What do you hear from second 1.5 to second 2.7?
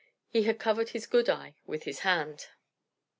with his hand.